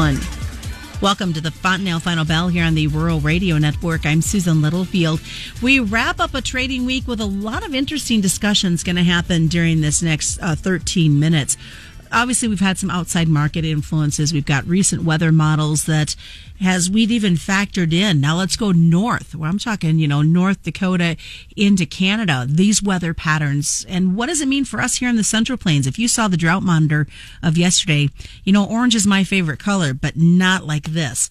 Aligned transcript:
Welcome 0.00 1.34
to 1.34 1.42
the 1.42 1.50
Fontanelle 1.50 2.00
Final 2.00 2.24
Bell 2.24 2.48
here 2.48 2.64
on 2.64 2.74
the 2.74 2.86
Rural 2.86 3.20
Radio 3.20 3.58
Network. 3.58 4.06
I'm 4.06 4.22
Susan 4.22 4.62
Littlefield. 4.62 5.20
We 5.60 5.78
wrap 5.78 6.20
up 6.20 6.32
a 6.32 6.40
trading 6.40 6.86
week 6.86 7.06
with 7.06 7.20
a 7.20 7.26
lot 7.26 7.66
of 7.66 7.74
interesting 7.74 8.22
discussions 8.22 8.82
going 8.82 8.96
to 8.96 9.02
happen 9.02 9.46
during 9.46 9.82
this 9.82 10.00
next 10.00 10.38
uh, 10.40 10.54
13 10.54 11.20
minutes 11.20 11.58
obviously 12.12 12.48
we've 12.48 12.60
had 12.60 12.78
some 12.78 12.90
outside 12.90 13.28
market 13.28 13.64
influences. 13.64 14.32
We've 14.32 14.44
got 14.44 14.66
recent 14.66 15.02
weather 15.02 15.32
models 15.32 15.84
that 15.84 16.16
has 16.60 16.90
we've 16.90 17.10
even 17.10 17.34
factored 17.34 17.92
in. 17.92 18.20
Now 18.20 18.36
let's 18.36 18.56
go 18.56 18.72
north. 18.72 19.34
Where 19.34 19.48
I'm 19.48 19.58
talking, 19.58 19.98
you 19.98 20.08
know, 20.08 20.22
North 20.22 20.62
Dakota 20.62 21.16
into 21.56 21.86
Canada. 21.86 22.46
These 22.48 22.82
weather 22.82 23.14
patterns 23.14 23.86
and 23.88 24.16
what 24.16 24.26
does 24.26 24.40
it 24.40 24.48
mean 24.48 24.64
for 24.64 24.80
us 24.80 24.96
here 24.96 25.08
in 25.08 25.16
the 25.16 25.24
Central 25.24 25.58
Plains? 25.58 25.86
If 25.86 25.98
you 25.98 26.08
saw 26.08 26.28
the 26.28 26.36
drought 26.36 26.62
monitor 26.62 27.06
of 27.42 27.56
yesterday, 27.56 28.10
you 28.44 28.52
know, 28.52 28.66
orange 28.66 28.94
is 28.94 29.06
my 29.06 29.24
favorite 29.24 29.58
color, 29.58 29.94
but 29.94 30.16
not 30.16 30.66
like 30.66 30.84
this. 30.84 31.30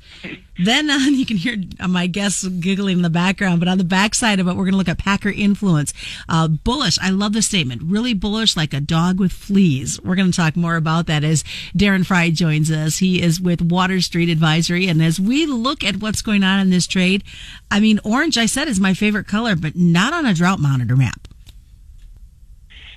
Then 0.60 0.90
uh, 0.90 0.98
you 1.10 1.26
can 1.26 1.38
hear 1.38 1.58
my 1.88 2.08
guests 2.08 2.48
giggling 2.48 2.98
in 2.98 3.02
the 3.04 3.10
background, 3.10 3.60
but 3.60 3.70
on 3.70 3.78
the 3.78 3.84
backside 3.84 4.40
of 4.40 4.48
it, 4.48 4.56
we're 4.56 4.66
going 4.66 4.74
to 4.74 4.78
look 4.78 4.90
at 4.90 4.98
Packer 4.98 5.30
influence. 5.30 5.94
Uh, 6.28 6.48
bullish. 6.48 7.00
I 7.02 7.10
love 7.10 7.34
the 7.34 7.42
statement. 7.42 7.82
Really 7.84 8.14
bullish, 8.14 8.58
like 8.58 8.74
a 8.74 8.82
dog 8.82 9.20
with 9.20 9.32
fleas. 9.32 10.02
We're 10.02 10.16
going 10.16 10.32
to 10.32 10.36
talk 10.36 10.56
more 10.56 10.69
about 10.76 11.08
that 11.08 11.24
as 11.24 11.44
Darren 11.76 12.06
Frye 12.06 12.30
joins 12.30 12.72
us. 12.72 12.98
He 13.00 13.22
is 13.22 13.40
with 13.40 13.62
Water 13.62 14.02
Street 14.02 14.30
Advisory, 14.30 14.88
and 14.88 15.02
as 15.02 15.20
we 15.20 15.46
look 15.46 15.84
at 15.84 15.98
what's 15.98 16.22
going 16.22 16.44
on 16.44 16.60
in 16.60 16.70
this 16.70 16.88
trade, 16.88 17.24
I 17.72 17.80
mean, 17.80 18.00
orange, 18.04 18.38
I 18.38 18.46
said, 18.46 18.68
is 18.68 18.80
my 18.80 18.94
favorite 18.94 19.28
color, 19.28 19.56
but 19.56 19.76
not 19.76 20.14
on 20.14 20.26
a 20.26 20.34
drought 20.34 20.60
monitor 20.60 20.96
map. 20.96 21.28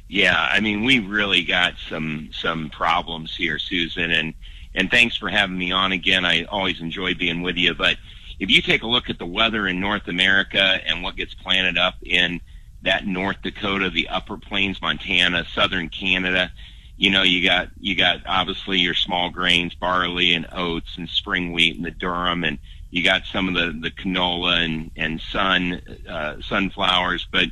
Yeah, 0.09 0.39
I 0.39 0.61
mean, 0.61 0.85
we 0.85 0.99
really 0.99 1.43
got 1.43 1.75
some 1.89 2.29
some 2.33 2.69
problems 2.69 3.35
here, 3.35 3.59
Susan, 3.59 4.11
and 4.11 4.35
and 4.75 4.91
thanks 4.91 5.17
for 5.17 5.29
having 5.31 5.57
me 5.57 5.73
on 5.73 5.93
again. 5.93 6.27
I 6.27 6.45
always 6.45 6.81
enjoy 6.81 7.15
being 7.15 7.41
with 7.41 7.57
you. 7.57 7.73
But 7.75 7.97
if 8.39 8.51
you 8.51 8.61
take 8.61 8.83
a 8.83 8.87
look 8.87 9.09
at 9.09 9.19
the 9.19 9.27
weather 9.27 9.67
in 9.67 9.81
North 9.81 10.09
America 10.09 10.81
and 10.87 11.03
what 11.03 11.17
gets 11.17 11.33
planted 11.33 11.79
up 11.79 11.95
in 12.03 12.41
that 12.83 13.07
North 13.07 13.37
Dakota, 13.43 13.89
the 13.89 14.09
Upper 14.09 14.37
Plains, 14.37 14.83
Montana, 14.83 15.47
Southern 15.55 15.89
Canada, 15.89 16.53
you 16.97 17.11
know, 17.11 17.23
you 17.23 17.43
got 17.45 17.69
you 17.81 17.95
got 17.95 18.21
obviously 18.27 18.79
your 18.79 18.95
small 18.95 19.31
grains, 19.31 19.75
barley 19.75 20.35
and 20.35 20.47
oats 20.53 20.97
and 20.97 21.09
spring 21.09 21.53
wheat 21.53 21.77
and 21.77 21.85
the 21.85 21.91
durum, 21.91 22.47
and 22.47 22.59
you 22.91 23.03
got 23.03 23.25
some 23.27 23.49
of 23.49 23.55
the 23.55 23.79
the 23.81 23.91
canola 23.91 24.65
and 24.65 24.91
and 24.97 25.21
sun 25.21 25.81
uh, 26.09 26.41
sunflowers, 26.41 27.27
but 27.31 27.49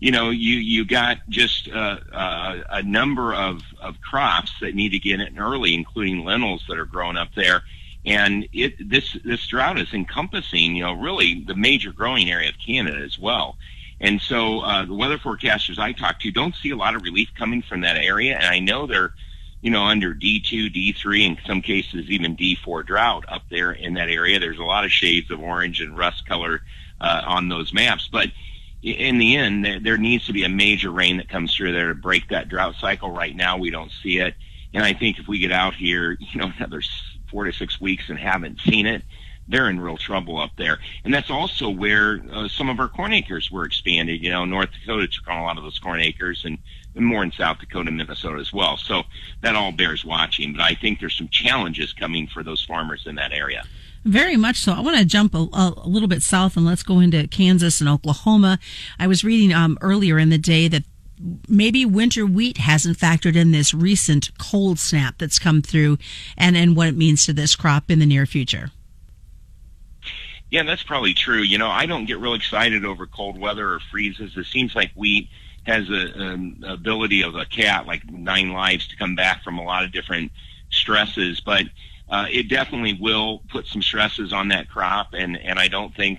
you 0.00 0.10
know, 0.10 0.30
you 0.30 0.56
you 0.56 0.86
got 0.86 1.18
just 1.28 1.68
uh, 1.68 1.98
uh, 2.10 2.62
a 2.70 2.82
number 2.82 3.34
of 3.34 3.62
of 3.80 4.00
crops 4.00 4.50
that 4.60 4.74
need 4.74 4.90
to 4.90 4.98
get 4.98 5.20
in 5.20 5.38
early, 5.38 5.74
including 5.74 6.24
lentils 6.24 6.64
that 6.68 6.78
are 6.78 6.86
growing 6.86 7.18
up 7.18 7.34
there. 7.34 7.62
And 8.06 8.48
it 8.54 8.88
this 8.88 9.16
this 9.24 9.46
drought 9.46 9.78
is 9.78 9.92
encompassing, 9.92 10.74
you 10.74 10.84
know, 10.84 10.94
really 10.94 11.44
the 11.46 11.54
major 11.54 11.92
growing 11.92 12.30
area 12.30 12.48
of 12.48 12.58
Canada 12.58 12.96
as 12.96 13.18
well. 13.18 13.58
And 14.00 14.20
so 14.20 14.60
uh, 14.60 14.86
the 14.86 14.94
weather 14.94 15.18
forecasters 15.18 15.78
I 15.78 15.92
talk 15.92 16.20
to 16.20 16.30
don't 16.30 16.54
see 16.56 16.70
a 16.70 16.76
lot 16.76 16.94
of 16.94 17.02
relief 17.02 17.28
coming 17.36 17.62
from 17.62 17.82
that 17.82 17.96
area, 17.96 18.36
and 18.36 18.46
I 18.46 18.58
know 18.58 18.86
they're, 18.86 19.12
you 19.60 19.70
know, 19.70 19.84
under 19.84 20.14
D2, 20.14 20.74
D3, 20.74 21.26
in 21.26 21.38
some 21.46 21.60
cases 21.60 22.08
even 22.08 22.36
D4 22.36 22.86
drought 22.86 23.26
up 23.28 23.42
there 23.50 23.72
in 23.72 23.94
that 23.94 24.08
area. 24.08 24.40
There's 24.40 24.58
a 24.58 24.64
lot 24.64 24.84
of 24.84 24.90
shades 24.90 25.30
of 25.30 25.40
orange 25.40 25.82
and 25.82 25.98
rust 25.98 26.26
color 26.26 26.62
uh, 27.00 27.22
on 27.26 27.48
those 27.48 27.74
maps, 27.74 28.08
but 28.10 28.28
in 28.82 29.18
the 29.18 29.36
end, 29.36 29.64
there, 29.64 29.78
there 29.78 29.98
needs 29.98 30.24
to 30.26 30.32
be 30.32 30.44
a 30.44 30.48
major 30.48 30.90
rain 30.90 31.18
that 31.18 31.28
comes 31.28 31.54
through 31.54 31.72
there 31.72 31.88
to 31.88 31.94
break 31.94 32.30
that 32.30 32.48
drought 32.48 32.76
cycle. 32.80 33.10
Right 33.10 33.36
now, 33.36 33.58
we 33.58 33.68
don't 33.68 33.92
see 34.02 34.18
it, 34.18 34.34
and 34.72 34.82
I 34.82 34.94
think 34.94 35.18
if 35.18 35.28
we 35.28 35.38
get 35.38 35.52
out 35.52 35.74
here, 35.74 36.16
you 36.18 36.40
know, 36.40 36.50
another 36.58 36.82
four 37.30 37.44
to 37.44 37.52
six 37.52 37.78
weeks 37.80 38.08
and 38.08 38.18
haven't 38.18 38.60
seen 38.60 38.86
it, 38.86 39.02
they're 39.50 39.68
in 39.68 39.80
real 39.80 39.96
trouble 39.96 40.38
up 40.38 40.52
there. 40.56 40.78
And 41.04 41.12
that's 41.12 41.30
also 41.30 41.68
where 41.68 42.20
uh, 42.32 42.48
some 42.48 42.68
of 42.68 42.78
our 42.78 42.88
corn 42.88 43.12
acres 43.12 43.50
were 43.50 43.64
expanded. 43.64 44.22
You 44.22 44.30
know, 44.30 44.44
North 44.44 44.70
Dakota 44.72 45.08
took 45.08 45.28
on 45.28 45.38
a 45.38 45.44
lot 45.44 45.58
of 45.58 45.64
those 45.64 45.78
corn 45.78 46.00
acres 46.00 46.44
and, 46.44 46.58
and 46.94 47.04
more 47.04 47.22
in 47.22 47.32
South 47.32 47.58
Dakota, 47.58 47.88
and 47.88 47.96
Minnesota 47.96 48.38
as 48.40 48.52
well. 48.52 48.76
So 48.76 49.02
that 49.42 49.56
all 49.56 49.72
bears 49.72 50.04
watching. 50.04 50.52
But 50.52 50.62
I 50.62 50.74
think 50.74 51.00
there's 51.00 51.16
some 51.16 51.28
challenges 51.28 51.92
coming 51.92 52.28
for 52.28 52.42
those 52.42 52.64
farmers 52.64 53.06
in 53.06 53.16
that 53.16 53.32
area. 53.32 53.64
Very 54.04 54.36
much 54.36 54.56
so. 54.56 54.72
I 54.72 54.80
want 54.80 54.96
to 54.96 55.04
jump 55.04 55.34
a, 55.34 55.46
a, 55.52 55.74
little 55.84 56.08
bit 56.08 56.22
south 56.22 56.56
and 56.56 56.64
let's 56.64 56.82
go 56.82 57.00
into 57.00 57.28
Kansas 57.28 57.80
and 57.80 57.90
Oklahoma. 57.90 58.58
I 58.98 59.06
was 59.06 59.24
reading 59.24 59.52
um, 59.52 59.76
earlier 59.82 60.18
in 60.18 60.30
the 60.30 60.38
day 60.38 60.68
that 60.68 60.84
maybe 61.48 61.84
winter 61.84 62.24
wheat 62.24 62.56
hasn't 62.56 62.96
factored 62.96 63.36
in 63.36 63.50
this 63.50 63.74
recent 63.74 64.30
cold 64.38 64.78
snap 64.78 65.16
that's 65.18 65.38
come 65.38 65.60
through 65.60 65.98
and, 66.38 66.56
and 66.56 66.74
what 66.74 66.88
it 66.88 66.96
means 66.96 67.26
to 67.26 67.34
this 67.34 67.54
crop 67.54 67.90
in 67.90 67.98
the 67.98 68.06
near 68.06 68.24
future. 68.24 68.70
Yeah, 70.50 70.64
that's 70.64 70.82
probably 70.82 71.14
true. 71.14 71.42
You 71.42 71.58
know, 71.58 71.68
I 71.68 71.86
don't 71.86 72.06
get 72.06 72.18
real 72.18 72.34
excited 72.34 72.84
over 72.84 73.06
cold 73.06 73.38
weather 73.38 73.72
or 73.74 73.80
freezes. 73.90 74.36
It 74.36 74.46
seems 74.46 74.74
like 74.74 74.90
wheat 74.94 75.28
has 75.64 75.88
a, 75.88 76.12
an 76.16 76.64
ability 76.66 77.22
of 77.22 77.36
a 77.36 77.44
cat, 77.44 77.86
like 77.86 78.08
nine 78.10 78.52
lives, 78.52 78.88
to 78.88 78.96
come 78.96 79.14
back 79.14 79.44
from 79.44 79.58
a 79.58 79.62
lot 79.62 79.84
of 79.84 79.92
different 79.92 80.32
stresses. 80.70 81.40
But 81.40 81.66
uh, 82.08 82.26
it 82.28 82.48
definitely 82.48 82.94
will 82.94 83.42
put 83.50 83.66
some 83.66 83.82
stresses 83.82 84.32
on 84.32 84.48
that 84.48 84.68
crop, 84.68 85.14
and 85.14 85.36
and 85.36 85.58
I 85.58 85.68
don't 85.68 85.94
think 85.94 86.18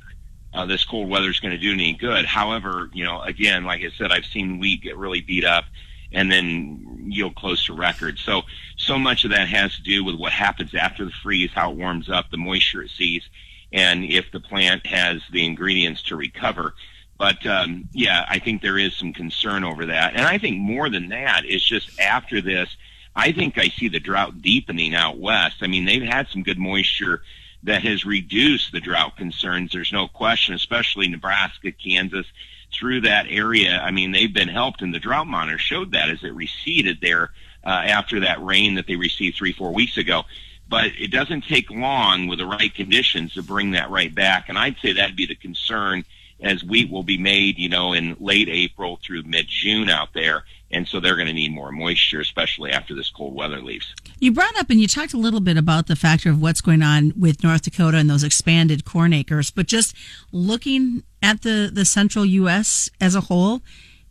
uh, 0.54 0.66
this 0.66 0.86
cold 0.86 1.10
weather 1.10 1.30
is 1.30 1.40
going 1.42 1.52
to 1.52 1.58
do 1.58 1.74
any 1.74 1.94
good. 1.94 2.26
However, 2.26 2.90
you 2.94 3.04
know, 3.04 3.22
again, 3.22 3.66
like 3.66 3.82
I 3.82 3.90
said, 3.98 4.12
I've 4.12 4.26
seen 4.26 4.60
wheat 4.60 4.82
get 4.82 4.98
really 4.98 5.22
beat 5.22 5.44
up 5.44 5.66
and 6.14 6.32
then 6.32 7.08
yield 7.10 7.36
close 7.36 7.66
to 7.66 7.74
record. 7.74 8.18
So 8.20 8.44
so 8.78 8.98
much 8.98 9.24
of 9.26 9.32
that 9.32 9.48
has 9.48 9.76
to 9.76 9.82
do 9.82 10.04
with 10.04 10.16
what 10.16 10.32
happens 10.32 10.74
after 10.74 11.06
the 11.06 11.12
freeze, 11.24 11.52
how 11.54 11.72
it 11.72 11.78
warms 11.78 12.10
up, 12.10 12.32
the 12.32 12.38
moisture 12.38 12.82
it 12.84 12.92
sees, 12.92 13.24
and 13.72 14.04
if 14.04 14.32
the 14.32 14.40
plant 14.40 14.86
has 14.86 15.22
the 15.32 15.46
ingredients 15.46 16.02
to 16.04 16.16
recover. 16.16 16.74
But 17.18 17.46
um, 17.46 17.88
yeah, 17.94 18.26
I 18.28 18.40
think 18.40 18.62
there 18.62 18.78
is 18.78 18.96
some 18.96 19.14
concern 19.14 19.64
over 19.64 19.86
that, 19.88 20.16
and 20.16 20.26
I 20.26 20.38
think 20.38 20.58
more 20.58 20.90
than 20.90 21.10
that 21.10 21.46
is 21.46 21.64
just 21.64 22.00
after 22.00 22.42
this 22.42 22.76
I 23.16 23.32
think 23.32 23.58
I 23.58 23.70
see 23.70 23.90
the 23.90 24.00
drought 24.00 24.42
deepening 24.42 24.96
out 24.96 25.18
west. 25.18 25.58
I 25.62 25.68
mean, 25.68 25.86
they've 25.86 26.02
had 26.02 26.28
some 26.30 26.44
good 26.44 26.58
moisture 26.58 27.22
that 27.64 27.84
has 27.84 28.06
reduced 28.06 28.72
the 28.72 28.80
drought 28.80 29.18
concerns. 29.18 29.72
There's 29.72 29.92
no 29.92 30.08
question, 30.08 30.56
especially 30.56 31.08
Nebraska, 31.08 31.72
Kansas, 31.72 32.26
through 32.74 33.02
that 33.02 33.28
area. 33.30 33.80
I 33.80 33.92
mean, 33.92 34.12
they've 34.12 34.34
been 34.34 34.48
helped, 34.48 34.82
and 34.82 34.94
the 34.94 35.00
drought 35.00 35.28
monitor 35.28 35.58
showed 35.58 35.92
that 35.92 36.10
as 36.10 36.24
it 36.24 36.34
receded 36.34 37.00
there 37.02 37.32
uh, 37.66 37.70
after 37.70 38.22
that 38.22 38.44
rain 38.44 38.76
that 38.76 38.88
they 38.88 38.96
received 38.96 39.38
three, 39.38 39.52
four 39.52 39.74
weeks 39.74 39.98
ago. 39.98 40.24
But 40.72 40.94
it 40.98 41.12
doesn't 41.12 41.42
take 41.42 41.70
long 41.70 42.28
with 42.28 42.40
the 42.40 42.48
right 42.48 42.74
conditions 42.74 43.36
to 43.36 43.44
bring 43.44 43.72
that 43.72 43.92
right 43.92 44.14
back. 44.14 44.50
And 44.50 44.58
I'd 44.58 44.78
say 44.82 44.94
that'd 44.94 45.16
be 45.16 45.28
the 45.28 45.36
concern 45.36 46.04
as 46.42 46.64
wheat 46.64 46.90
will 46.90 47.04
be 47.04 47.20
made, 47.20 47.60
you 47.60 47.70
know, 47.70 47.94
in 47.94 48.16
late 48.20 48.50
April 48.50 49.00
through 49.06 49.22
mid 49.24 49.46
June 49.48 49.90
out 49.90 50.10
there 50.16 50.46
and 50.74 50.88
so 50.88 51.00
they're 51.00 51.16
going 51.16 51.28
to 51.28 51.34
need 51.34 51.54
more 51.54 51.72
moisture, 51.72 52.22
especially 52.22 52.72
after 52.72 52.96
this 52.96 53.10
cold 53.10 53.36
weather 53.36 53.62
leaves. 53.62 53.94
You 54.20 54.32
brought 54.32 54.58
up 54.58 54.70
and 54.70 54.80
you 54.80 54.88
talked 54.88 55.14
a 55.14 55.18
little 55.18 55.40
bit 55.40 55.58
about 55.58 55.88
the 55.88 55.96
factor 55.96 56.30
of 56.30 56.42
what's 56.42 56.62
going 56.62 56.82
on 56.82 57.14
with 57.20 57.44
North 57.44 57.64
Dakota 57.64 57.98
and 57.98 58.10
those 58.10 58.24
expanded 58.24 58.86
corn 58.86 59.14
acres, 59.14 59.52
but 59.52 59.68
just 59.68 59.96
looking 60.32 61.04
at 61.22 61.42
the, 61.42 61.70
the 61.72 61.86
central 61.86 62.26
U.S. 62.26 62.90
as 63.00 63.16
a 63.16 63.22
whole, 63.22 63.62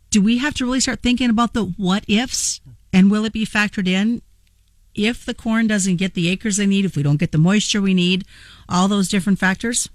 do 0.09 0.21
we 0.21 0.37
have 0.37 0.53
to 0.55 0.65
really 0.65 0.79
start 0.79 1.01
thinking 1.01 1.29
about 1.29 1.53
the 1.53 1.65
what 1.65 2.03
ifs 2.07 2.61
and 2.93 3.09
will 3.09 3.25
it 3.25 3.33
be 3.33 3.45
factored 3.45 3.87
in 3.87 4.21
if 4.95 5.25
the 5.25 5.33
corn 5.33 5.67
doesn't 5.67 5.97
get 5.97 6.13
the 6.13 6.29
acres 6.29 6.57
they 6.57 6.65
need, 6.65 6.85
if 6.85 6.95
we 6.95 7.03
don't 7.03 7.17
get 7.17 7.31
the 7.31 7.37
moisture 7.37 7.81
we 7.81 7.93
need, 7.93 8.25
all 8.67 8.87
those 8.87 9.09
different 9.09 9.39
factors? 9.39 9.89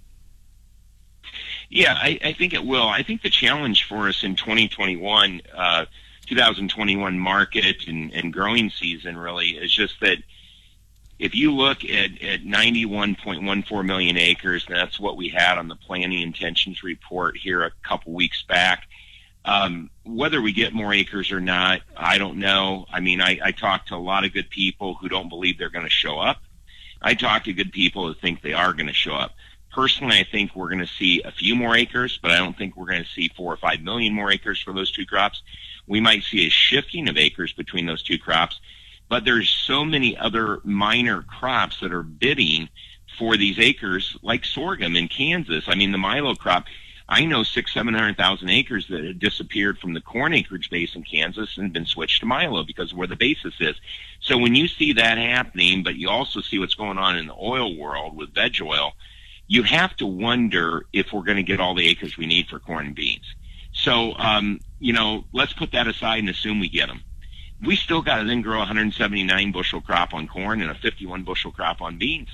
Yeah, 1.68 1.94
I, 1.94 2.18
I 2.24 2.32
think 2.32 2.54
it 2.54 2.64
will. 2.64 2.86
I 2.86 3.02
think 3.02 3.22
the 3.22 3.30
challenge 3.30 3.84
for 3.84 4.08
us 4.08 4.22
in 4.22 4.36
2021, 4.36 5.42
uh, 5.54 5.86
2021 6.26 7.18
market 7.18 7.88
and, 7.88 8.12
and 8.12 8.32
growing 8.32 8.70
season 8.70 9.16
really 9.16 9.50
is 9.50 9.72
just 9.72 10.00
that 10.00 10.18
if 11.18 11.34
you 11.34 11.52
look 11.52 11.82
at, 11.84 12.22
at 12.22 12.42
91.14 12.42 13.84
million 13.84 14.16
acres, 14.18 14.66
and 14.68 14.76
that's 14.76 15.00
what 15.00 15.16
we 15.16 15.28
had 15.28 15.56
on 15.56 15.68
the 15.68 15.76
planting 15.76 16.20
intentions 16.20 16.82
report 16.82 17.36
here 17.36 17.62
a 17.62 17.70
couple 17.82 18.12
weeks 18.12 18.42
back. 18.42 18.86
Um, 19.46 19.90
whether 20.04 20.42
we 20.42 20.52
get 20.52 20.74
more 20.74 20.92
acres 20.92 21.32
or 21.32 21.40
not, 21.40 21.80
I 21.96 22.18
don't 22.18 22.38
know. 22.38 22.84
I 22.92 23.00
mean, 23.00 23.22
I, 23.22 23.38
I 23.42 23.52
talk 23.52 23.86
to 23.86 23.94
a 23.94 23.96
lot 23.96 24.24
of 24.24 24.34
good 24.34 24.50
people 24.50 24.94
who 24.94 25.08
don't 25.08 25.28
believe 25.28 25.56
they're 25.56 25.70
going 25.70 25.84
to 25.86 25.90
show 25.90 26.18
up. 26.18 26.42
I 27.00 27.14
talk 27.14 27.44
to 27.44 27.52
good 27.52 27.72
people 27.72 28.06
who 28.06 28.14
think 28.14 28.42
they 28.42 28.52
are 28.52 28.72
going 28.72 28.88
to 28.88 28.92
show 28.92 29.14
up. 29.14 29.32
Personally, 29.72 30.18
I 30.18 30.24
think 30.24 30.54
we're 30.54 30.68
going 30.68 30.80
to 30.80 30.86
see 30.86 31.22
a 31.22 31.30
few 31.30 31.54
more 31.54 31.76
acres, 31.76 32.18
but 32.20 32.32
I 32.32 32.38
don't 32.38 32.56
think 32.58 32.76
we're 32.76 32.86
going 32.86 33.04
to 33.04 33.10
see 33.10 33.30
four 33.36 33.52
or 33.52 33.56
five 33.56 33.80
million 33.82 34.12
more 34.12 34.32
acres 34.32 34.60
for 34.60 34.72
those 34.72 34.90
two 34.90 35.06
crops 35.06 35.42
we 35.86 36.00
might 36.00 36.22
see 36.24 36.46
a 36.46 36.50
shifting 36.50 37.08
of 37.08 37.16
acres 37.16 37.52
between 37.52 37.86
those 37.86 38.02
two 38.02 38.18
crops. 38.18 38.60
But 39.08 39.24
there's 39.24 39.48
so 39.48 39.84
many 39.84 40.16
other 40.16 40.60
minor 40.64 41.22
crops 41.22 41.80
that 41.80 41.92
are 41.92 42.02
bidding 42.02 42.68
for 43.18 43.36
these 43.36 43.58
acres, 43.58 44.16
like 44.22 44.44
sorghum 44.44 44.96
in 44.96 45.08
Kansas. 45.08 45.64
I 45.68 45.74
mean, 45.74 45.92
the 45.92 45.98
milo 45.98 46.34
crop. 46.34 46.64
I 47.08 47.24
know 47.24 47.44
six, 47.44 47.72
seven 47.72 47.94
hundred 47.94 48.16
thousand 48.16 48.48
acres 48.48 48.88
that 48.88 49.04
had 49.04 49.18
disappeared 49.20 49.78
from 49.78 49.94
the 49.94 50.00
corn 50.00 50.34
acreage 50.34 50.70
base 50.70 50.96
in 50.96 51.04
Kansas 51.04 51.56
and 51.56 51.72
been 51.72 51.86
switched 51.86 52.20
to 52.20 52.26
Milo 52.26 52.64
because 52.64 52.90
of 52.90 52.98
where 52.98 53.06
the 53.06 53.14
basis 53.14 53.54
is. 53.60 53.76
So 54.20 54.36
when 54.36 54.56
you 54.56 54.66
see 54.66 54.92
that 54.94 55.16
happening, 55.16 55.84
but 55.84 55.94
you 55.94 56.08
also 56.08 56.40
see 56.40 56.58
what's 56.58 56.74
going 56.74 56.98
on 56.98 57.16
in 57.16 57.28
the 57.28 57.36
oil 57.40 57.76
world 57.76 58.16
with 58.16 58.34
veg 58.34 58.60
oil, 58.60 58.94
you 59.46 59.62
have 59.62 59.94
to 59.96 60.06
wonder 60.06 60.86
if 60.92 61.12
we're 61.12 61.22
going 61.22 61.36
to 61.36 61.44
get 61.44 61.60
all 61.60 61.74
the 61.74 61.86
acres 61.86 62.16
we 62.16 62.26
need 62.26 62.48
for 62.48 62.58
corn 62.58 62.86
and 62.86 62.94
beans. 62.96 63.34
So, 63.72 64.14
um, 64.14 64.60
you 64.80 64.92
know, 64.92 65.24
let's 65.32 65.52
put 65.52 65.72
that 65.72 65.86
aside 65.86 66.18
and 66.18 66.28
assume 66.28 66.58
we 66.58 66.68
get 66.68 66.88
them. 66.88 67.02
We 67.64 67.76
still 67.76 68.02
got 68.02 68.18
to 68.18 68.24
then 68.24 68.42
grow 68.42 68.58
179 68.58 69.52
bushel 69.52 69.80
crop 69.80 70.12
on 70.12 70.26
corn 70.26 70.60
and 70.60 70.70
a 70.70 70.74
51 70.74 71.22
bushel 71.22 71.52
crop 71.52 71.80
on 71.80 71.98
beans. 71.98 72.28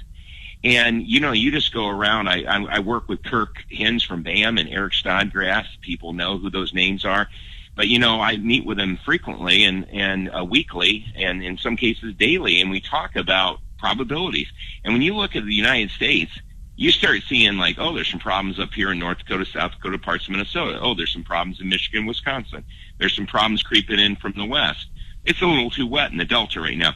And 0.65 1.07
you 1.07 1.21
know, 1.21 1.33
you 1.33 1.51
just 1.51 1.73
go 1.73 1.89
around. 1.89 2.29
I, 2.29 2.43
I, 2.43 2.77
I 2.77 2.79
work 2.79 3.09
with 3.09 3.25
Kirk 3.25 3.57
Hinz 3.69 4.05
from 4.05 4.23
BAM 4.23 4.59
and 4.59 4.69
Eric 4.69 4.95
Snodgrass. 4.95 5.67
People 5.81 6.13
know 6.13 6.39
who 6.39 6.51
those 6.51 6.73
names 6.73 7.05
are. 7.05 7.29
But 7.75 7.89
you 7.89 7.99
know, 7.99 8.21
I 8.21 8.37
meet 8.37 8.65
with 8.65 8.77
them 8.77 8.99
frequently 9.05 9.65
and 9.65 9.89
and 9.91 10.31
uh, 10.35 10.45
weekly, 10.45 11.07
and 11.17 11.43
in 11.43 11.59
some 11.59 11.77
cases 11.77 12.15
daily, 12.15 12.61
and 12.61 12.71
we 12.71 12.81
talk 12.81 13.17
about 13.17 13.61
probabilities. 13.79 14.49
And 14.85 14.93
when 14.93 15.03
you 15.03 15.17
look 15.17 15.35
at 15.35 15.45
the 15.45 15.55
United 15.55 15.91
States, 15.91 16.31
you 16.77 16.91
start 16.91 17.23
seeing 17.29 17.59
like, 17.59 17.77
oh, 17.79 17.95
there's 17.95 18.11
some 18.11 18.21
problems 18.21 18.61
up 18.61 18.73
here 18.73 18.93
in 18.93 18.99
North 18.99 19.19
Dakota, 19.19 19.45
South 19.45 19.73
Dakota, 19.73 19.99
parts 19.99 20.27
of 20.27 20.31
Minnesota. 20.31 20.79
Oh, 20.81 20.95
there's 20.95 21.13
some 21.13 21.25
problems 21.25 21.61
in 21.61 21.69
Michigan, 21.69 22.07
Wisconsin. 22.07 22.65
There's 22.99 23.17
some 23.17 23.27
problems 23.27 23.63
creeping 23.63 23.99
in 23.99 24.17
from 24.17 24.35
the 24.37 24.45
west. 24.45 24.87
It's 25.25 25.43
a 25.43 25.47
little 25.47 25.71
too 25.71 25.87
wet 25.87 26.13
in 26.13 26.19
the 26.19 26.25
Delta 26.25 26.61
right 26.61 26.77
now. 26.77 26.95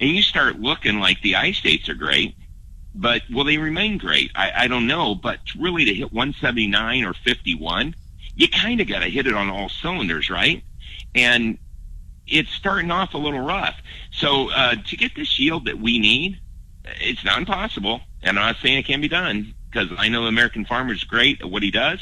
And 0.00 0.10
you 0.10 0.22
start 0.22 0.60
looking 0.60 1.00
like 1.00 1.20
the 1.22 1.36
I 1.36 1.52
states 1.52 1.88
are 1.88 1.94
great, 1.94 2.34
but 2.96 3.22
will 3.30 3.44
they 3.44 3.58
remain 3.58 3.98
great? 3.98 4.30
I, 4.34 4.52
I 4.64 4.68
don't 4.68 4.86
know. 4.86 5.14
But 5.14 5.38
really 5.58 5.84
to 5.84 5.94
hit 5.94 6.12
179 6.12 7.04
or 7.04 7.14
51, 7.14 7.94
you 8.34 8.48
kind 8.48 8.80
of 8.80 8.88
got 8.88 9.00
to 9.00 9.08
hit 9.08 9.26
it 9.26 9.34
on 9.34 9.50
all 9.50 9.68
cylinders, 9.68 10.30
right? 10.30 10.62
And 11.14 11.58
it's 12.26 12.50
starting 12.50 12.90
off 12.90 13.14
a 13.14 13.18
little 13.18 13.40
rough. 13.40 13.76
So 14.12 14.50
uh, 14.50 14.76
to 14.86 14.96
get 14.96 15.14
this 15.14 15.38
yield 15.38 15.66
that 15.66 15.78
we 15.78 15.98
need, 15.98 16.40
it's 17.00 17.24
not 17.24 17.38
impossible. 17.38 18.00
And 18.22 18.38
I'm 18.38 18.46
not 18.46 18.56
saying 18.62 18.78
it 18.78 18.86
can 18.86 19.00
be 19.00 19.08
done 19.08 19.54
because 19.70 19.88
I 19.98 20.08
know 20.08 20.22
the 20.22 20.28
American 20.28 20.64
farmer 20.64 20.92
is 20.92 21.04
great 21.04 21.40
at 21.42 21.50
what 21.50 21.62
he 21.62 21.70
does. 21.70 22.00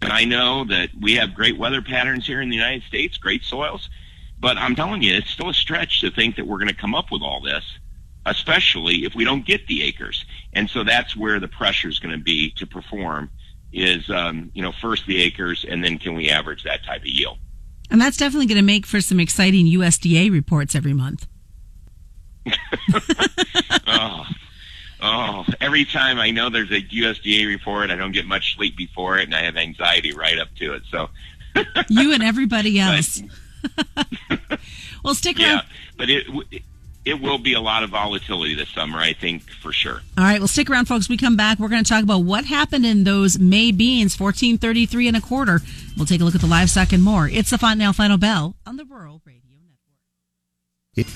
And 0.00 0.12
I 0.12 0.24
know 0.24 0.64
that 0.64 0.90
we 1.00 1.14
have 1.14 1.34
great 1.34 1.56
weather 1.56 1.80
patterns 1.80 2.26
here 2.26 2.40
in 2.40 2.50
the 2.50 2.56
United 2.56 2.82
States, 2.82 3.16
great 3.16 3.44
soils. 3.44 3.88
But 4.40 4.58
I'm 4.58 4.74
telling 4.74 5.02
you, 5.02 5.14
it's 5.14 5.30
still 5.30 5.50
a 5.50 5.54
stretch 5.54 6.00
to 6.00 6.10
think 6.10 6.36
that 6.36 6.46
we're 6.46 6.58
going 6.58 6.68
to 6.68 6.74
come 6.74 6.96
up 6.96 7.12
with 7.12 7.22
all 7.22 7.40
this, 7.40 7.64
especially 8.26 9.04
if 9.04 9.14
we 9.14 9.24
don't 9.24 9.46
get 9.46 9.68
the 9.68 9.84
acres. 9.84 10.24
And 10.52 10.68
so 10.68 10.84
that's 10.84 11.16
where 11.16 11.40
the 11.40 11.48
pressure 11.48 11.88
is 11.88 11.98
going 11.98 12.16
to 12.16 12.22
be 12.22 12.50
to 12.52 12.66
perform 12.66 13.30
is, 13.72 14.08
um, 14.10 14.50
you 14.54 14.62
know, 14.62 14.72
first 14.72 15.06
the 15.06 15.22
acres 15.22 15.64
and 15.68 15.82
then 15.82 15.98
can 15.98 16.14
we 16.14 16.28
average 16.28 16.62
that 16.64 16.84
type 16.84 17.00
of 17.00 17.06
yield? 17.06 17.38
And 17.90 18.00
that's 18.00 18.16
definitely 18.16 18.46
going 18.46 18.56
to 18.56 18.64
make 18.64 18.86
for 18.86 19.00
some 19.00 19.20
exciting 19.20 19.66
USDA 19.66 20.30
reports 20.30 20.74
every 20.74 20.94
month. 20.94 21.26
oh, 23.86 24.24
oh, 25.00 25.44
every 25.60 25.84
time 25.84 26.18
I 26.18 26.30
know 26.30 26.48
there's 26.48 26.70
a 26.70 26.80
USDA 26.80 27.46
report, 27.46 27.90
I 27.90 27.96
don't 27.96 28.12
get 28.12 28.26
much 28.26 28.56
sleep 28.56 28.76
before 28.76 29.18
it, 29.18 29.24
and 29.24 29.34
I 29.34 29.42
have 29.42 29.56
anxiety 29.56 30.12
right 30.12 30.38
up 30.38 30.48
to 30.56 30.74
it. 30.74 30.82
So, 30.90 31.10
you 31.88 32.12
and 32.12 32.22
everybody 32.22 32.80
else. 32.80 33.22
well, 35.04 35.14
stick 35.14 35.38
around. 35.38 35.46
Yeah, 35.48 35.62
but 35.96 36.10
it 36.10 36.26
it 36.50 36.62
will 37.20 37.38
be 37.38 37.54
a 37.54 37.60
lot 37.60 37.82
of 37.82 37.90
volatility 37.90 38.54
this 38.54 38.68
summer, 38.68 38.98
I 38.98 39.12
think, 39.12 39.50
for 39.50 39.72
sure. 39.72 40.02
All 40.16 40.24
right, 40.24 40.38
well, 40.38 40.46
stick 40.46 40.70
around, 40.70 40.86
folks. 40.86 41.08
We 41.08 41.16
come 41.16 41.36
back. 41.36 41.58
We're 41.58 41.68
going 41.68 41.82
to 41.82 41.88
talk 41.88 42.04
about 42.04 42.20
what 42.20 42.44
happened 42.44 42.86
in 42.86 43.04
those 43.04 43.38
May 43.38 43.72
beans, 43.72 44.14
fourteen 44.14 44.56
thirty 44.56 44.86
three 44.86 45.08
and 45.08 45.16
a 45.16 45.20
quarter. 45.20 45.60
We'll 45.96 46.06
take 46.06 46.20
a 46.20 46.24
look 46.24 46.34
at 46.36 46.40
the 46.40 46.46
livestock 46.46 46.92
and 46.92 47.02
more. 47.02 47.28
It's 47.28 47.50
the 47.50 47.58
Fontanelle 47.58 47.92
Final 47.92 48.18
Bell 48.18 48.54
on 48.64 48.76
the 48.76 48.84
Rural 48.84 49.20
Radio. 49.24 49.41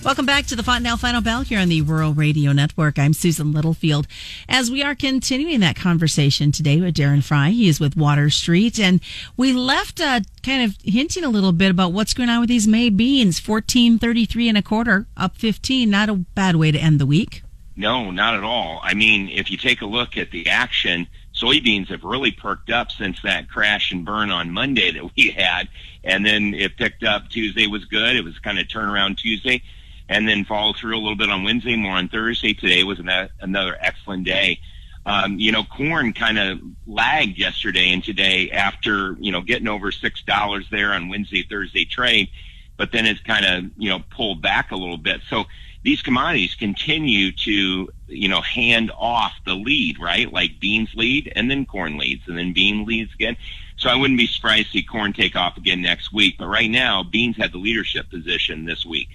Welcome 0.03 0.25
back 0.25 0.47
to 0.47 0.57
the 0.57 0.63
Fontanelle 0.63 0.97
Final 0.97 1.21
Bell 1.21 1.43
here 1.43 1.61
on 1.61 1.69
the 1.69 1.83
Rural 1.83 2.15
Radio 2.15 2.53
Network. 2.53 2.99
I'm 2.99 3.13
Susan 3.13 3.53
Littlefield. 3.53 4.07
As 4.49 4.71
we 4.71 4.83
are 4.83 4.95
continuing 4.95 5.61
that 5.61 5.77
conversation 5.77 6.51
today 6.51 6.81
with 6.81 6.95
Darren 6.95 7.23
Frye, 7.23 7.51
he 7.51 7.69
is 7.69 7.79
with 7.79 7.95
Water 7.95 8.31
Street, 8.31 8.81
and 8.81 9.03
we 9.37 9.53
left 9.53 10.01
uh, 10.01 10.21
kind 10.43 10.65
of 10.65 10.79
hinting 10.83 11.25
a 11.25 11.29
little 11.29 11.53
bit 11.53 11.71
about 11.71 11.93
what's 11.93 12.15
going 12.15 12.31
on 12.31 12.41
with 12.41 12.49
these 12.49 12.67
May 12.67 12.89
beans. 12.89 13.39
Fourteen 13.39 13.99
thirty-three 13.99 14.49
and 14.49 14.57
a 14.57 14.63
quarter, 14.63 15.09
up 15.15 15.37
fifteen. 15.37 15.91
Not 15.91 16.09
a 16.09 16.15
bad 16.15 16.57
way 16.57 16.71
to 16.71 16.79
end 16.79 16.99
the 16.99 17.05
week. 17.05 17.43
No, 17.77 18.11
not 18.11 18.35
at 18.35 18.43
all. 18.43 18.81
I 18.83 18.95
mean, 18.95 19.29
if 19.29 19.51
you 19.51 19.59
take 19.59 19.83
a 19.83 19.87
look 19.87 20.17
at 20.17 20.31
the 20.31 20.49
action, 20.49 21.07
soybeans 21.41 21.89
have 21.89 22.05
really 22.05 22.33
perked 22.33 22.71
up 22.71 22.91
since 22.91 23.21
that 23.23 23.49
crash 23.49 23.93
and 23.93 24.05
burn 24.05 24.31
on 24.31 24.51
Monday 24.51 24.93
that 24.93 25.11
we 25.17 25.31
had. 25.31 25.69
And 26.03 26.25
then 26.25 26.55
it 26.55 26.77
picked 26.77 27.05
up. 27.05 27.29
Tuesday 27.29 27.67
was 27.67 27.85
good. 27.85 28.17
It 28.17 28.25
was 28.25 28.39
kind 28.39 28.59
of 28.59 28.67
turnaround 28.67 29.19
Tuesday 29.19 29.63
and 30.09 30.29
then 30.29 30.45
follow 30.45 30.73
through 30.73 30.97
a 30.97 31.01
little 31.01 31.17
bit 31.17 31.31
on 31.31 31.45
Wednesday, 31.45 31.77
more 31.77 31.97
on 31.97 32.09
Thursday. 32.09 32.55
Today 32.55 32.85
was 32.85 32.99
an, 32.99 33.11
another 33.41 33.77
excellent 33.81 34.25
day. 34.25 34.61
Um, 35.05 35.39
you 35.39 35.53
know, 35.53 35.63
corn 35.63 36.13
kind 36.13 36.39
of 36.39 36.61
lagged 36.87 37.39
yesterday 37.39 37.93
and 37.93 38.03
today 38.03 38.51
after, 38.51 39.17
you 39.21 39.31
know, 39.31 39.41
getting 39.41 39.69
over 39.69 39.91
$6 39.91 40.71
there 40.71 40.93
on 40.93 41.09
Wednesday, 41.09 41.45
Thursday 41.49 41.85
trade, 41.85 42.29
but 42.77 42.91
then 42.93 43.07
it's 43.07 43.21
kind 43.21 43.45
of, 43.47 43.71
you 43.77 43.89
know, 43.89 44.01
pulled 44.11 44.43
back 44.43 44.73
a 44.73 44.77
little 44.77 44.97
bit. 44.97 45.21
So 45.29 45.45
these 45.87 46.03
commodities 46.03 46.57
continue 46.57 47.31
to, 47.31 47.89
you 48.09 48.29
know, 48.29 48.41
hand 48.41 48.91
off 48.99 49.33
the 49.47 49.55
lead, 49.55 50.01
right? 50.01 50.33
Like 50.33 50.59
beans 50.59 50.91
lead 50.97 51.33
and 51.37 51.49
then 51.49 51.65
corn 51.65 51.97
leads 51.97 52.27
and 52.27 52.37
then 52.37 52.53
bean 52.53 52.85
leads 52.85 53.15
again. 53.15 53.37
So 53.77 53.89
I 53.89 53.95
wouldn't 53.95 54.19
be 54.19 54.27
surprised 54.27 54.67
to 54.67 54.73
see 54.73 54.83
corn 54.83 55.13
take 55.13 55.37
off 55.37 55.57
again 55.57 55.81
next 55.81 56.13
week. 56.13 56.39
But 56.41 56.49
right 56.49 56.69
now, 56.69 57.05
beans 57.05 57.37
had 57.37 57.53
the 57.53 57.59
leadership 57.59 58.11
position 58.11 58.65
this 58.65 58.85
week. 58.85 59.11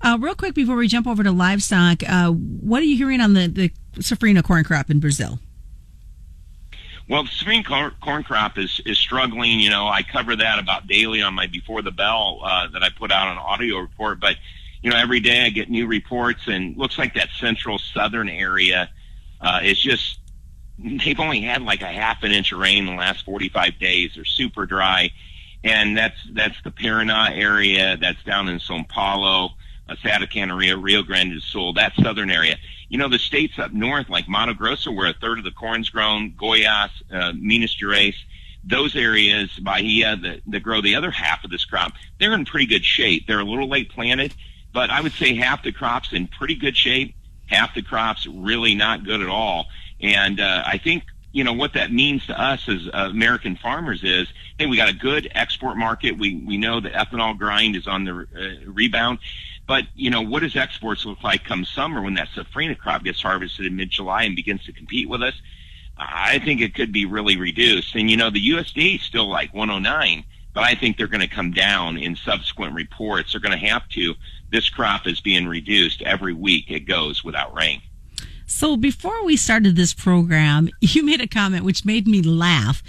Uh, 0.00 0.18
real 0.20 0.34
quick 0.34 0.54
before 0.54 0.74
we 0.74 0.88
jump 0.88 1.06
over 1.06 1.22
to 1.22 1.30
livestock, 1.30 2.02
uh, 2.08 2.32
what 2.32 2.82
are 2.82 2.86
you 2.86 2.96
hearing 2.96 3.20
on 3.20 3.34
the, 3.34 3.46
the 3.46 3.72
safrinha 4.00 4.42
corn 4.42 4.64
crop 4.64 4.90
in 4.90 4.98
Brazil? 4.98 5.38
Well, 7.08 7.22
the 7.22 7.30
safrinha 7.30 7.64
corn, 7.64 7.92
corn 8.02 8.24
crop 8.24 8.58
is, 8.58 8.80
is 8.84 8.98
struggling. 8.98 9.60
You 9.60 9.70
know, 9.70 9.86
I 9.86 10.02
cover 10.02 10.34
that 10.34 10.58
about 10.58 10.88
daily 10.88 11.22
on 11.22 11.34
my 11.34 11.46
Before 11.46 11.82
the 11.82 11.92
Bell 11.92 12.40
uh, 12.42 12.66
that 12.72 12.82
I 12.82 12.88
put 12.88 13.12
out 13.12 13.28
on 13.28 13.38
audio 13.38 13.78
report. 13.78 14.18
But 14.18 14.34
you 14.84 14.90
know, 14.90 14.98
every 14.98 15.20
day 15.20 15.46
I 15.46 15.48
get 15.48 15.70
new 15.70 15.86
reports, 15.86 16.42
and 16.46 16.76
looks 16.76 16.98
like 16.98 17.14
that 17.14 17.30
central 17.40 17.78
southern 17.78 18.28
area 18.28 18.90
uh, 19.40 19.60
is 19.62 19.80
just 19.80 20.18
they've 20.78 21.18
only 21.18 21.40
had 21.40 21.62
like 21.62 21.80
a 21.80 21.86
half 21.86 22.22
an 22.22 22.32
inch 22.32 22.52
of 22.52 22.58
rain 22.58 22.86
in 22.86 22.86
the 22.86 23.00
last 23.00 23.24
45 23.24 23.78
days. 23.78 24.12
They're 24.14 24.26
super 24.26 24.66
dry, 24.66 25.10
and 25.64 25.96
that's 25.96 26.18
that's 26.32 26.60
the 26.64 26.70
Paraná 26.70 27.30
area. 27.34 27.96
That's 27.96 28.22
down 28.24 28.46
in 28.50 28.58
São 28.58 28.86
Paulo, 28.86 29.52
uh, 29.88 29.96
Santa 30.02 30.26
Catarina, 30.26 30.76
Rio 30.76 31.02
Grande 31.02 31.32
do 31.32 31.40
Sul, 31.40 31.72
that 31.72 31.94
southern 32.02 32.30
area. 32.30 32.58
You 32.90 32.98
know, 32.98 33.08
the 33.08 33.18
states 33.18 33.58
up 33.58 33.72
north, 33.72 34.10
like 34.10 34.28
Mato 34.28 34.52
Grosso, 34.52 34.92
where 34.92 35.08
a 35.08 35.14
third 35.14 35.38
of 35.38 35.44
the 35.44 35.50
corn's 35.50 35.88
grown, 35.88 36.32
Goiás, 36.32 36.90
uh, 37.10 37.32
Minas 37.34 37.74
Gerais, 37.74 38.16
those 38.62 38.94
areas, 38.94 39.48
Bahia, 39.58 40.16
that, 40.16 40.40
that 40.46 40.62
grow 40.62 40.82
the 40.82 40.94
other 40.94 41.10
half 41.10 41.42
of 41.42 41.50
this 41.50 41.64
crop, 41.64 41.94
they're 42.20 42.34
in 42.34 42.44
pretty 42.44 42.66
good 42.66 42.84
shape. 42.84 43.26
They're 43.26 43.40
a 43.40 43.44
little 43.44 43.68
late 43.68 43.88
planted 43.90 44.34
but 44.74 44.90
I 44.90 45.00
would 45.00 45.12
say 45.12 45.34
half 45.34 45.62
the 45.62 45.72
crops 45.72 46.12
in 46.12 46.26
pretty 46.26 46.56
good 46.56 46.76
shape, 46.76 47.14
half 47.46 47.74
the 47.74 47.80
crops 47.80 48.26
really 48.26 48.74
not 48.74 49.04
good 49.04 49.22
at 49.22 49.28
all. 49.28 49.66
And 50.00 50.40
uh, 50.40 50.64
I 50.66 50.76
think 50.76 51.04
you 51.32 51.44
know 51.44 51.52
what 51.52 51.72
that 51.74 51.92
means 51.92 52.26
to 52.26 52.38
us 52.40 52.68
as 52.68 52.88
uh, 52.92 53.08
American 53.10 53.56
farmers 53.56 54.04
is, 54.04 54.28
hey, 54.58 54.66
we 54.66 54.76
got 54.76 54.88
a 54.88 54.94
good 54.94 55.30
export 55.34 55.76
market. 55.76 56.18
We 56.18 56.42
we 56.44 56.58
know 56.58 56.80
the 56.80 56.90
ethanol 56.90 57.38
grind 57.38 57.76
is 57.76 57.86
on 57.86 58.04
the 58.04 58.26
uh, 58.36 58.70
rebound, 58.70 59.20
but 59.66 59.84
you 59.94 60.10
know 60.10 60.22
what 60.22 60.40
does 60.40 60.56
exports 60.56 61.06
look 61.06 61.22
like 61.22 61.44
come 61.44 61.64
summer 61.64 62.02
when 62.02 62.14
that 62.14 62.28
safrinha 62.36 62.76
crop 62.76 63.04
gets 63.04 63.22
harvested 63.22 63.66
in 63.66 63.76
mid-July 63.76 64.24
and 64.24 64.36
begins 64.36 64.64
to 64.64 64.72
compete 64.72 65.08
with 65.08 65.22
us? 65.22 65.34
I 65.96 66.40
think 66.40 66.60
it 66.60 66.74
could 66.74 66.92
be 66.92 67.06
really 67.06 67.36
reduced. 67.36 67.94
And 67.94 68.10
you 68.10 68.16
know 68.16 68.30
the 68.30 68.50
USDA 68.50 68.96
is 68.96 69.02
still 69.02 69.28
like 69.28 69.54
109, 69.54 70.24
but 70.54 70.62
I 70.62 70.74
think 70.74 70.96
they're 70.96 71.08
going 71.08 71.20
to 71.20 71.28
come 71.28 71.50
down 71.50 71.98
in 71.98 72.16
subsequent 72.16 72.74
reports. 72.74 73.32
They're 73.32 73.40
going 73.40 73.58
to 73.58 73.66
have 73.66 73.86
to 73.90 74.14
this 74.50 74.70
crop 74.70 75.06
is 75.06 75.20
being 75.20 75.48
reduced 75.48 76.00
every 76.02 76.32
week 76.32 76.70
it 76.70 76.86
goes 76.86 77.24
without 77.24 77.54
rain. 77.54 77.82
So 78.46 78.76
before 78.76 79.24
we 79.24 79.36
started 79.36 79.74
this 79.74 79.92
program, 79.92 80.68
you 80.80 81.04
made 81.04 81.20
a 81.20 81.26
comment 81.26 81.64
which 81.64 81.84
made 81.84 82.06
me 82.06 82.22
laugh, 82.22 82.82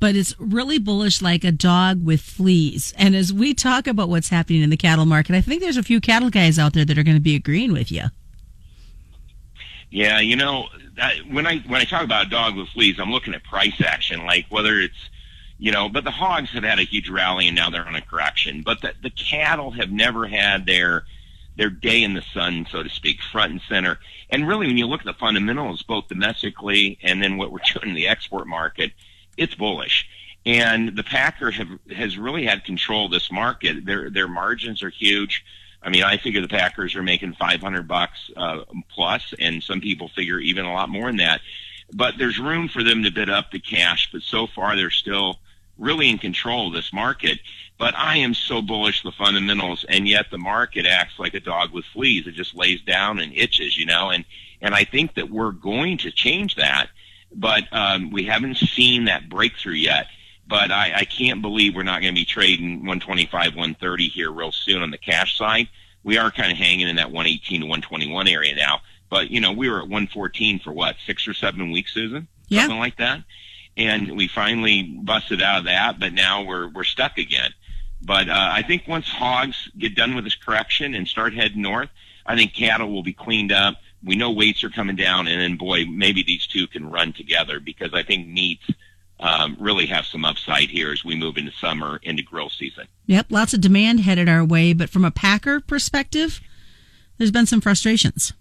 but 0.00 0.16
it's 0.16 0.34
really 0.40 0.78
bullish 0.78 1.22
like 1.22 1.44
a 1.44 1.52
dog 1.52 2.04
with 2.04 2.20
fleas. 2.20 2.92
And 2.98 3.14
as 3.14 3.32
we 3.32 3.54
talk 3.54 3.86
about 3.86 4.08
what's 4.08 4.30
happening 4.30 4.62
in 4.62 4.70
the 4.70 4.76
cattle 4.76 5.06
market, 5.06 5.36
I 5.36 5.40
think 5.40 5.62
there's 5.62 5.76
a 5.76 5.82
few 5.82 6.00
cattle 6.00 6.30
guys 6.30 6.58
out 6.58 6.72
there 6.72 6.84
that 6.84 6.98
are 6.98 7.04
going 7.04 7.16
to 7.16 7.22
be 7.22 7.36
agreeing 7.36 7.72
with 7.72 7.92
you. 7.92 8.04
Yeah, 9.90 10.18
you 10.18 10.36
know, 10.36 10.68
when 11.30 11.46
I 11.46 11.58
when 11.58 11.80
I 11.80 11.84
talk 11.84 12.02
about 12.02 12.26
a 12.26 12.30
dog 12.30 12.56
with 12.56 12.68
fleas, 12.70 12.98
I'm 12.98 13.12
looking 13.12 13.34
at 13.34 13.44
price 13.44 13.80
action, 13.84 14.24
like 14.24 14.46
whether 14.48 14.80
it's 14.80 15.10
you 15.62 15.70
know, 15.70 15.88
but 15.88 16.02
the 16.02 16.10
hogs 16.10 16.50
have 16.50 16.64
had 16.64 16.80
a 16.80 16.82
huge 16.82 17.08
rally 17.08 17.46
and 17.46 17.54
now 17.54 17.70
they're 17.70 17.86
on 17.86 17.94
a 17.94 18.00
correction. 18.00 18.62
But 18.62 18.80
the, 18.80 18.94
the 19.00 19.10
cattle 19.10 19.70
have 19.70 19.92
never 19.92 20.26
had 20.26 20.66
their 20.66 21.04
their 21.56 21.70
day 21.70 22.02
in 22.02 22.14
the 22.14 22.24
sun, 22.34 22.66
so 22.68 22.82
to 22.82 22.88
speak, 22.88 23.22
front 23.30 23.52
and 23.52 23.60
center. 23.68 24.00
And 24.28 24.48
really, 24.48 24.66
when 24.66 24.76
you 24.76 24.88
look 24.88 25.02
at 25.02 25.06
the 25.06 25.12
fundamentals, 25.12 25.82
both 25.82 26.08
domestically 26.08 26.98
and 27.00 27.22
then 27.22 27.36
what 27.36 27.52
we're 27.52 27.60
doing 27.74 27.90
in 27.90 27.94
the 27.94 28.08
export 28.08 28.48
market, 28.48 28.90
it's 29.36 29.54
bullish. 29.54 30.04
And 30.44 30.96
the 30.96 31.04
Packer 31.04 31.52
have, 31.52 31.68
has 31.94 32.18
really 32.18 32.44
had 32.44 32.64
control 32.64 33.06
of 33.06 33.12
this 33.12 33.30
market. 33.30 33.86
Their 33.86 34.10
their 34.10 34.26
margins 34.26 34.82
are 34.82 34.90
huge. 34.90 35.44
I 35.80 35.90
mean, 35.90 36.02
I 36.02 36.16
figure 36.16 36.40
the 36.40 36.48
Packers 36.48 36.96
are 36.96 37.04
making 37.04 37.34
500 37.34 37.86
bucks 37.86 38.32
uh, 38.36 38.64
plus, 38.90 39.32
and 39.38 39.62
some 39.62 39.80
people 39.80 40.08
figure 40.08 40.40
even 40.40 40.64
a 40.64 40.72
lot 40.72 40.88
more 40.88 41.06
than 41.06 41.18
that. 41.18 41.40
But 41.92 42.14
there's 42.18 42.40
room 42.40 42.66
for 42.66 42.82
them 42.82 43.04
to 43.04 43.12
bid 43.12 43.30
up 43.30 43.52
the 43.52 43.60
cash. 43.60 44.08
But 44.10 44.22
so 44.22 44.48
far, 44.48 44.74
they're 44.74 44.90
still 44.90 45.38
really 45.82 46.08
in 46.08 46.16
control 46.16 46.68
of 46.68 46.72
this 46.72 46.92
market. 46.92 47.40
But 47.78 47.94
I 47.96 48.18
am 48.18 48.32
so 48.32 48.62
bullish 48.62 49.02
the 49.02 49.10
fundamentals, 49.10 49.84
and 49.88 50.08
yet 50.08 50.26
the 50.30 50.38
market 50.38 50.86
acts 50.86 51.18
like 51.18 51.34
a 51.34 51.40
dog 51.40 51.72
with 51.72 51.84
fleas. 51.86 52.26
It 52.26 52.34
just 52.34 52.54
lays 52.54 52.80
down 52.82 53.18
and 53.18 53.34
itches, 53.34 53.76
you 53.76 53.84
know. 53.84 54.10
And 54.10 54.24
and 54.60 54.74
I 54.74 54.84
think 54.84 55.14
that 55.14 55.28
we're 55.28 55.50
going 55.50 55.98
to 55.98 56.12
change 56.12 56.54
that, 56.54 56.88
but 57.34 57.64
um, 57.72 58.12
we 58.12 58.24
haven't 58.24 58.56
seen 58.56 59.06
that 59.06 59.28
breakthrough 59.28 59.74
yet. 59.74 60.06
But 60.46 60.70
I, 60.70 60.92
I 60.94 61.04
can't 61.04 61.40
believe 61.40 61.74
we're 61.74 61.82
not 61.82 62.02
going 62.02 62.14
to 62.14 62.20
be 62.20 62.24
trading 62.24 62.80
125, 62.80 63.54
130 63.54 64.08
here 64.08 64.30
real 64.30 64.52
soon 64.52 64.82
on 64.82 64.90
the 64.90 64.98
cash 64.98 65.36
side. 65.36 65.68
We 66.04 66.18
are 66.18 66.30
kind 66.30 66.52
of 66.52 66.58
hanging 66.58 66.88
in 66.88 66.96
that 66.96 67.10
118 67.10 67.60
to 67.60 67.66
121 67.66 68.28
area 68.28 68.54
now. 68.54 68.82
But 69.08 69.30
you 69.30 69.40
know, 69.40 69.52
we 69.52 69.68
were 69.68 69.78
at 69.78 69.88
114 69.88 70.60
for 70.60 70.72
what 70.72 70.96
six 71.04 71.26
or 71.26 71.34
seven 71.34 71.72
weeks, 71.72 71.92
Susan? 71.92 72.28
Yeah. 72.48 72.62
Something 72.62 72.78
like 72.78 72.98
that 72.98 73.24
and 73.76 74.16
we 74.16 74.28
finally 74.28 74.82
busted 74.82 75.40
out 75.42 75.60
of 75.60 75.64
that, 75.64 75.98
but 75.98 76.12
now 76.12 76.42
we're 76.42 76.68
we're 76.68 76.84
stuck 76.84 77.18
again. 77.18 77.52
But 78.04 78.28
uh, 78.28 78.50
I 78.52 78.62
think 78.62 78.88
once 78.88 79.08
hogs 79.08 79.70
get 79.78 79.94
done 79.94 80.14
with 80.14 80.24
this 80.24 80.34
correction 80.34 80.94
and 80.94 81.06
start 81.06 81.34
heading 81.34 81.62
north, 81.62 81.88
I 82.26 82.36
think 82.36 82.54
cattle 82.54 82.90
will 82.90 83.02
be 83.02 83.12
cleaned 83.12 83.52
up. 83.52 83.76
We 84.04 84.16
know 84.16 84.32
weights 84.32 84.64
are 84.64 84.70
coming 84.70 84.96
down, 84.96 85.28
and 85.28 85.40
then 85.40 85.56
boy, 85.56 85.84
maybe 85.86 86.22
these 86.22 86.46
two 86.46 86.66
can 86.66 86.90
run 86.90 87.12
together 87.12 87.60
because 87.60 87.94
I 87.94 88.02
think 88.02 88.26
meats 88.26 88.68
um, 89.20 89.56
really 89.60 89.86
have 89.86 90.04
some 90.04 90.24
upside 90.24 90.68
here 90.68 90.92
as 90.92 91.04
we 91.04 91.14
move 91.14 91.36
into 91.36 91.52
summer 91.52 92.00
into 92.02 92.22
grill 92.22 92.50
season. 92.50 92.88
Yep, 93.06 93.26
lots 93.30 93.54
of 93.54 93.60
demand 93.60 94.00
headed 94.00 94.28
our 94.28 94.44
way, 94.44 94.72
but 94.72 94.90
from 94.90 95.04
a 95.04 95.12
packer 95.12 95.60
perspective, 95.60 96.40
there's 97.18 97.30
been 97.30 97.46
some 97.46 97.60
frustrations. 97.60 98.32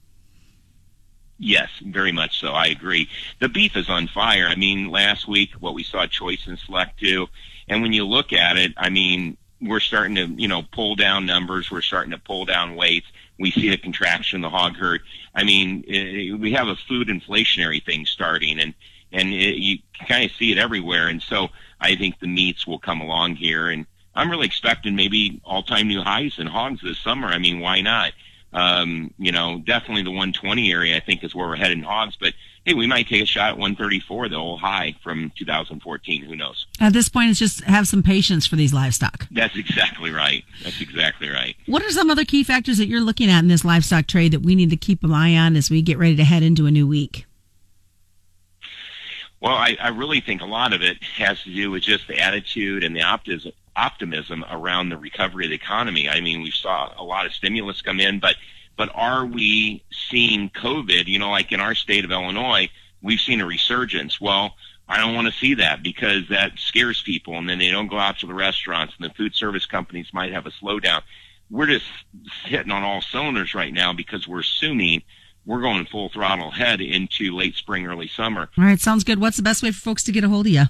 Yes, 1.43 1.69
very 1.83 2.11
much 2.11 2.39
so. 2.39 2.49
I 2.49 2.67
agree. 2.67 3.09
The 3.39 3.49
beef 3.49 3.75
is 3.75 3.89
on 3.89 4.07
fire. 4.07 4.45
I 4.47 4.53
mean, 4.53 4.91
last 4.91 5.27
week 5.27 5.53
what 5.59 5.73
we 5.73 5.83
saw 5.83 6.05
Choice 6.05 6.45
and 6.45 6.59
Select 6.59 6.99
do, 6.99 7.27
and 7.67 7.81
when 7.81 7.93
you 7.93 8.05
look 8.05 8.31
at 8.31 8.57
it, 8.57 8.73
I 8.77 8.91
mean, 8.91 9.37
we're 9.59 9.79
starting 9.79 10.15
to 10.15 10.25
you 10.25 10.47
know 10.47 10.61
pull 10.71 10.95
down 10.95 11.25
numbers. 11.25 11.71
We're 11.71 11.81
starting 11.81 12.11
to 12.11 12.19
pull 12.19 12.45
down 12.45 12.75
weights. 12.75 13.07
We 13.39 13.49
see 13.49 13.69
a 13.69 13.77
contraction 13.77 14.37
in 14.37 14.41
the 14.43 14.51
hog 14.51 14.75
herd. 14.75 15.01
I 15.33 15.43
mean, 15.43 15.83
it, 15.87 16.39
we 16.39 16.51
have 16.53 16.67
a 16.67 16.75
food 16.75 17.07
inflationary 17.07 17.83
thing 17.83 18.05
starting, 18.05 18.59
and 18.59 18.75
and 19.11 19.33
it, 19.33 19.55
you 19.57 19.79
kind 20.07 20.23
of 20.23 20.37
see 20.37 20.51
it 20.51 20.59
everywhere. 20.59 21.07
And 21.07 21.23
so 21.23 21.49
I 21.79 21.95
think 21.95 22.19
the 22.19 22.27
meats 22.27 22.67
will 22.67 22.79
come 22.79 23.01
along 23.01 23.37
here, 23.37 23.67
and 23.67 23.87
I'm 24.13 24.29
really 24.29 24.45
expecting 24.45 24.95
maybe 24.95 25.41
all-time 25.43 25.87
new 25.87 26.03
highs 26.03 26.37
in 26.37 26.45
hogs 26.45 26.81
this 26.83 26.99
summer. 26.99 27.29
I 27.29 27.39
mean, 27.39 27.61
why 27.61 27.81
not? 27.81 28.11
Um, 28.53 29.13
you 29.17 29.31
know, 29.31 29.61
definitely 29.65 30.03
the 30.03 30.09
120 30.09 30.71
area, 30.71 30.97
I 30.97 30.99
think, 30.99 31.23
is 31.23 31.33
where 31.33 31.47
we're 31.47 31.55
heading 31.55 31.83
hogs. 31.83 32.17
But 32.19 32.33
hey, 32.65 32.73
we 32.73 32.85
might 32.85 33.07
take 33.07 33.23
a 33.23 33.25
shot 33.25 33.51
at 33.51 33.57
134, 33.57 34.29
the 34.29 34.35
old 34.35 34.59
high 34.59 34.95
from 35.03 35.31
2014. 35.37 36.23
Who 36.23 36.35
knows? 36.35 36.67
At 36.79 36.93
this 36.93 37.09
point, 37.09 37.29
it's 37.29 37.39
just 37.39 37.63
have 37.63 37.87
some 37.87 38.03
patience 38.03 38.45
for 38.45 38.55
these 38.55 38.73
livestock. 38.73 39.27
That's 39.31 39.57
exactly 39.57 40.11
right. 40.11 40.43
That's 40.63 40.81
exactly 40.81 41.29
right. 41.29 41.55
What 41.65 41.83
are 41.83 41.91
some 41.91 42.09
other 42.09 42.25
key 42.25 42.43
factors 42.43 42.77
that 42.77 42.87
you're 42.87 43.01
looking 43.01 43.29
at 43.29 43.39
in 43.39 43.47
this 43.47 43.65
livestock 43.65 44.07
trade 44.07 44.33
that 44.33 44.41
we 44.41 44.55
need 44.55 44.69
to 44.69 44.77
keep 44.77 45.03
an 45.03 45.13
eye 45.13 45.35
on 45.35 45.55
as 45.55 45.69
we 45.69 45.81
get 45.81 45.97
ready 45.97 46.15
to 46.17 46.23
head 46.23 46.43
into 46.43 46.65
a 46.65 46.71
new 46.71 46.87
week? 46.87 47.25
Well, 49.41 49.55
I, 49.55 49.75
I 49.81 49.89
really 49.89 50.21
think 50.21 50.41
a 50.41 50.45
lot 50.45 50.71
of 50.71 50.83
it 50.83 51.01
has 51.17 51.41
to 51.43 51.53
do 51.53 51.71
with 51.71 51.81
just 51.81 52.07
the 52.07 52.19
attitude 52.19 52.83
and 52.83 52.95
the 52.95 53.01
optimism, 53.01 53.53
optimism 53.75 54.43
around 54.49 54.89
the 54.89 54.97
recovery 54.97 55.45
of 55.45 55.49
the 55.49 55.55
economy. 55.55 56.09
I 56.09 56.21
mean, 56.21 56.41
we 56.41 56.51
saw 56.51 56.93
a 56.97 57.03
lot 57.03 57.25
of 57.25 57.33
stimulus 57.33 57.81
come 57.81 57.99
in, 57.99 58.19
but 58.19 58.35
but 58.77 58.89
are 58.95 59.25
we 59.25 59.83
seeing 60.09 60.49
COVID? 60.49 61.07
You 61.07 61.19
know, 61.19 61.29
like 61.29 61.51
in 61.51 61.59
our 61.59 61.75
state 61.75 62.05
of 62.05 62.11
Illinois, 62.11 62.69
we've 63.01 63.19
seen 63.19 63.41
a 63.41 63.45
resurgence. 63.45 64.19
Well, 64.19 64.55
I 64.87 64.97
don't 64.97 65.13
want 65.13 65.27
to 65.27 65.33
see 65.33 65.53
that 65.55 65.83
because 65.83 66.27
that 66.29 66.53
scares 66.57 67.01
people, 67.01 67.37
and 67.37 67.47
then 67.47 67.59
they 67.59 67.69
don't 67.69 67.87
go 67.87 67.97
out 67.97 68.19
to 68.19 68.27
the 68.27 68.33
restaurants, 68.33 68.93
and 68.97 69.09
the 69.09 69.13
food 69.13 69.35
service 69.35 69.65
companies 69.65 70.07
might 70.13 70.33
have 70.33 70.45
a 70.45 70.51
slowdown. 70.51 71.01
We're 71.49 71.67
just 71.67 71.85
hitting 72.45 72.71
on 72.71 72.83
all 72.83 73.01
cylinders 73.01 73.53
right 73.53 73.73
now 73.73 73.93
because 73.93 74.27
we're 74.27 74.39
assuming 74.39 75.03
we're 75.45 75.61
going 75.61 75.85
full 75.85 76.09
throttle 76.09 76.49
ahead 76.49 76.81
into 76.81 77.35
late 77.35 77.55
spring, 77.55 77.85
early 77.87 78.07
summer. 78.07 78.49
All 78.57 78.63
right, 78.63 78.79
sounds 78.79 79.03
good. 79.03 79.19
What's 79.19 79.37
the 79.37 79.43
best 79.43 79.63
way 79.63 79.71
for 79.71 79.79
folks 79.79 80.03
to 80.03 80.11
get 80.11 80.23
a 80.23 80.29
hold 80.29 80.45
of 80.45 80.51
you? 80.51 80.65